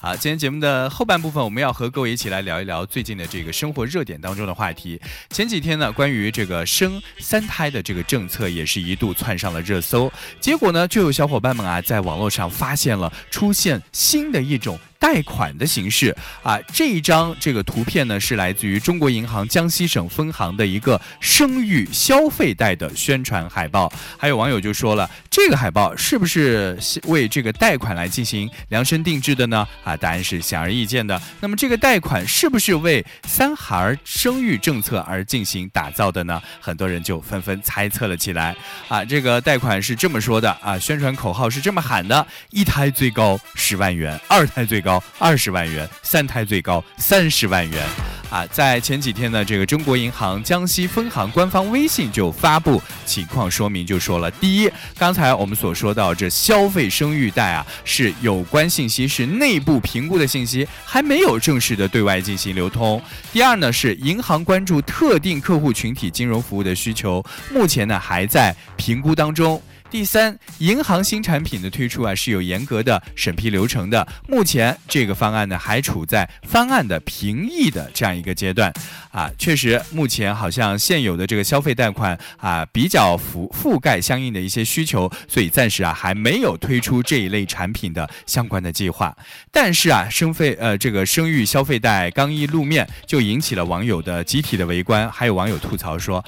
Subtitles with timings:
[0.00, 5.00] 好，今天节目的后半部分，我们要和各位一起来聊一聊最近的这个生活热点当中的话题。
[5.30, 10.08] 前几天呢，关于这个生三胎的这个政策，也是一度窜上了热搜。
[10.38, 14.78] 结果呢，就有小伙伴们啊，在网络上发现了出现新的一种。
[14.98, 23.90] 贷款的形式啊，这一张这个图片呢是来自于中国银行江西省分行的一个生育消费贷的宣传海报。
[24.16, 29.66] 还有网友就说了，这个海报是不是为这个贷款来进行量身定制的呢？
[29.84, 31.20] 啊，答案是显而易见的。
[31.40, 36.42] 那么这个贷款是不是为三孩生育政策而进行打造的呢？
[36.60, 38.56] 很多人就纷纷猜测了起来。
[38.88, 44.87] 啊，这个贷款是这么说的啊，宣传口号是这么喊的：一胎最高十万元，二胎最高。
[44.88, 47.86] 高二十万元，三胎最高三十万元，
[48.30, 63.02] 啊，在前几天呢，这个中国银行江西分行官方微信就发布情况说明，就说了，第一，刚才我们所说到这消费生育贷啊，是有关信息是内部评估的信息，还没有正式的对外进行流通。
[63.30, 69.60] 第二呢，是银行关注特定客户群体金融服务的需求，目前呢还在评估当中。
[69.90, 74.06] 第三，银行新产品的推出啊是有严格的审批流程的。
[74.28, 78.70] 目前这个方案呢还处在方案的评议的这样一个阶段，
[79.10, 89.16] 啊，确实目前好像现有的这个消费贷款啊比较覆覆盖相应的一些需求，所以暂时啊还没有推出这一类产品的相关的计划。
[89.50, 96.22] 但是啊，生费呃这个生育消费贷刚一露面，就引起了网友的集体的围观，还有网友吐槽说。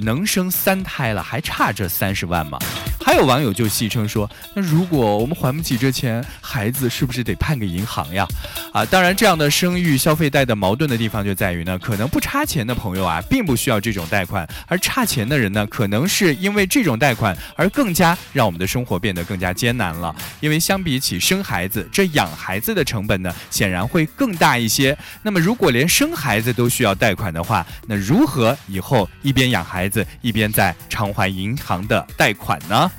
[0.00, 2.58] 能生三胎了，还差这三十万吗？
[3.00, 8.26] 还有网友就戏称说：“那如果我们还不起这钱，孩子是不是得判给银行呀？”
[8.72, 20.14] 啊，当然，这样的生育消费贷的矛盾的地方就在于呢，可能不差钱的朋友啊，并不需要这种贷款，而差钱的人呢，可能是因为这种贷款而更加让我们的生活变得更加艰难了。
[20.40, 24.96] 因为相比起生孩子，这养孩子的成本呢，显然会更大一些。
[25.22, 29.87] 那么，如果连生孩子都需要贷款的话，那如何以后一边养孩
[30.20, 32.90] 一边在偿还银行的贷款呢？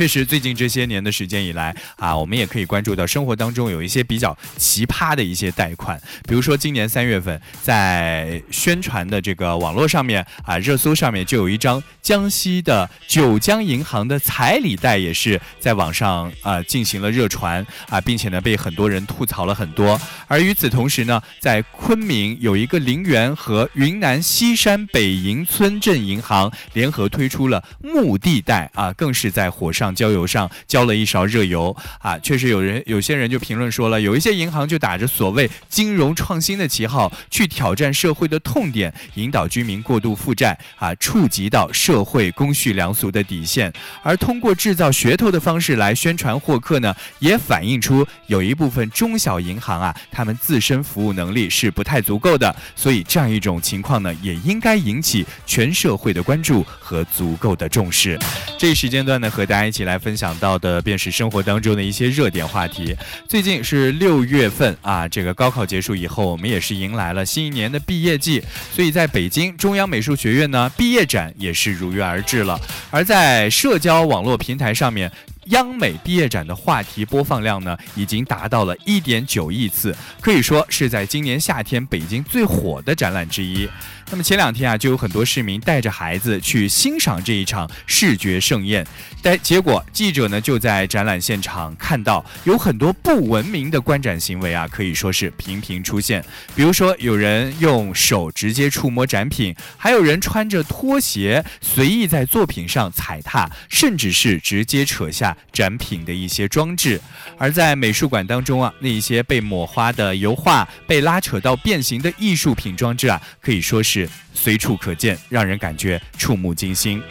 [0.00, 6.00] 确实，最近这些年的时间以来啊，我们也可以关注到生活当中有一些比较奇葩的一些贷款。
[6.26, 20.00] 比如说，今年三月份在宣传的这个网络上面啊，热搜上面就有一张江西的九江银行的彩礼贷，也是在网上啊进行了热传啊，并且呢被很多人吐槽了很多。
[20.26, 29.89] 而与此同时呢，在昆明有一个陵园和云南西山北营村镇银行联合推出了墓地贷啊，更是在火上。
[29.94, 32.18] 浇油上浇了一勺热油啊！
[32.18, 43.72] 确实有人有些人就评论说了，有一些银行就打着所谓金融创新的旗号，去挑战社会的痛点，引导居民过度负债啊，触及到社会公序良俗的底线。
[44.02, 52.54] 而通过制造噱头的方式来宣传获客呢，也反映出有一部分中小银行啊，他们自身服务能力是不太足够的。
[52.74, 58.18] 所以这样一种情况呢，也应该引起全社会的关注和足够的重视。
[58.58, 59.80] 这一时间段呢，和大家一起。
[59.90, 62.94] 来分享到的便是生活当中的一些热点话题。
[63.26, 68.42] 最近是六月份啊，这个高考结束以后，我们也是迎来了新一年的毕业季，
[68.72, 72.60] 所以在北京中央美术学院呢，毕业展也是如约而至了。
[72.90, 75.10] 而在社交网络平台上面。
[75.46, 83.68] 央美毕业展的话题播放量呢，已经达到了一点九亿次，可以说是在今年夏天北京最火的展览之一。
[84.10, 88.84] 那么前两天啊，就有很多市民带着孩子去欣赏这一场视觉盛宴，
[89.22, 96.24] 但结果记者呢就在展览现场看到有很多不文明的观展行为啊，可以说是频频出现。
[96.56, 105.36] 比如说有人用手直接触摸展品，还有人穿着拖鞋随意在作品上踩踏，甚至是直接扯下。
[105.52, 106.98] 展品的一些装置，
[107.36, 113.99] 而在美术馆当中啊，那一些被抹花的油画、被拉扯到变形的艺术品装置啊，可以说是
[114.34, 117.02] 随处可见，让人感觉触目惊心。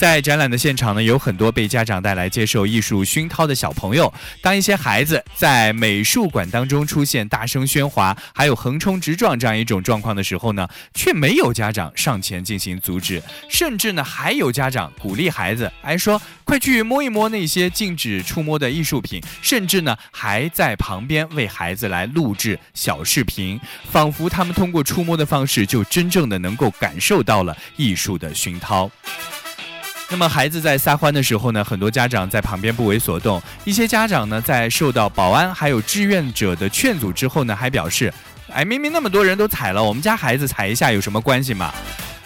[0.00, 4.10] 在展览的现场呢，有很多被家长带来接受艺术熏陶的小朋友。
[4.40, 23.60] 当一些孩子在美术馆当中出现大声喧哗，还有横冲直撞这样一种状况的时候呢，却没有家长上前进行阻止，甚至呢还有家长鼓励孩子，还说快去摸一摸那些禁止触摸的艺术品，甚至呢还在旁边为孩子来录制小视频，
[23.90, 28.90] 仿佛他们通过触摸的方式就真正的能够感受到了艺术的熏陶。
[30.12, 33.40] 那么孩子在撒欢的时候呢，很多家长在旁边不为所动。
[33.64, 38.12] 一些家长呢，在受到保安还有志愿者的劝阻之后呢，还表示
[38.52, 41.72] ：“哎，明明那么多人都踩了，我们家孩子踩一下有什么关系吗？”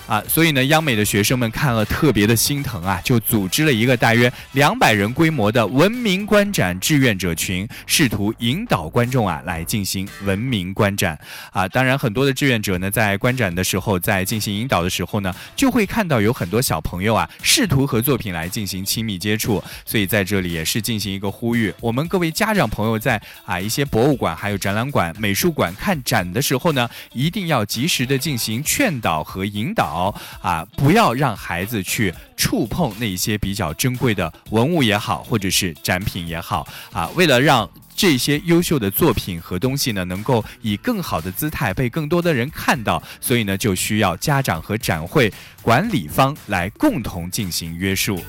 [0.06, 11.18] 啊，所以呢，央美的学生们看了特别的心疼啊，就组织了一个大约两百人规模的文明观展志愿者群，试图引导观众啊来进行文明观展
[11.52, 11.66] 啊。
[11.68, 19.64] 当然，很多的志愿者呢，在观展的时候，在进行引导的时候呢，就会看到有很多小朋友啊，试图和作品来进行亲密接触。
[19.86, 29.93] 所以在这里也是进行一个呼吁，我们各位家长朋友在啊一些博物馆、还有展览馆、美术馆看展的时候呢，一定要及时的进行劝导和引导。
[29.94, 30.12] 好
[30.42, 37.08] 啊，不要让孩子去触碰那些比较珍贵的文物也好，或者是展品也好啊。
[37.14, 45.32] 为了让这些优秀的作品和东西呢，能够以更好的姿态被更多的人看到，所以呢，就需要家长和展会
[45.62, 48.20] 管理方来共同进行约束。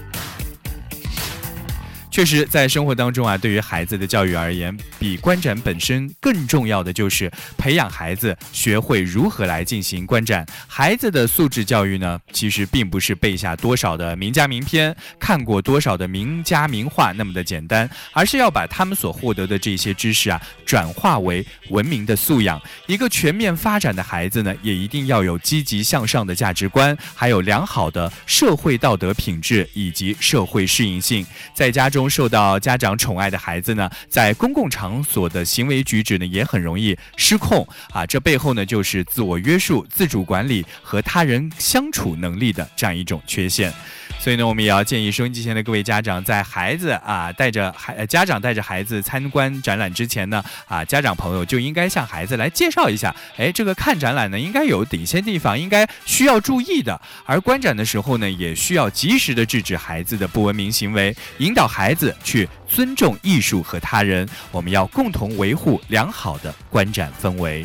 [2.16, 10.46] 确实，在生活当中啊，对于孩子的教育而言，比观展本身更重要的就是培养孩子学会如何来进行观展。
[10.66, 22.62] 孩子的素质教育呢，其实并不是背下多少的名家名篇、看过多少的名家名画那么的简单，而是要把他们所获得的这些知识啊，转化为文明的素养。
[22.88, 31.26] 一个全面发展的孩子呢，也一定要有积极向上的价值观，还有良好的社会道德品质以及社会适应性。
[31.54, 32.16] 在家中中。
[32.16, 38.06] 受到家长宠爱的孩子呢，在公共场所的行为举止呢，也很容易失控啊。
[38.06, 43.74] 这背后呢，就是自我约束、自主管理和他人相处能力的这样一种缺陷。
[44.20, 57.00] 所以呢，我们也要建议收音机前的各位家长，在孩子啊带着孩家长带着孩子参观展览之前呢，啊，家长朋友就应该向孩子来介绍一下，哎，这个看展览呢，应该有哪些地方应该需要注意的。
[57.24, 64.28] 而观展的时候呢，也需要及时的制止孩子的不文明行为，引导孩子去尊重艺术和他人。
[64.52, 67.64] 我们要共同维护良好的观展氛围。